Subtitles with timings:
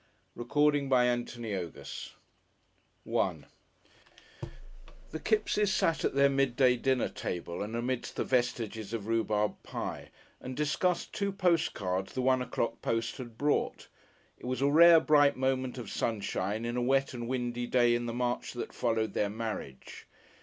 [0.35, 2.13] CHAPTER II THE CALLERS
[3.05, 3.43] §1
[5.11, 10.09] The Kippses sat at their midday dinner table and amidst the vestiges of rhubarb pie,
[10.39, 13.89] and discussed two postcards the one o'clock post had brought.
[14.39, 18.07] It was a rare bright moment of sunshine in a wet and windy day in
[18.07, 20.07] the March that followed their marriage.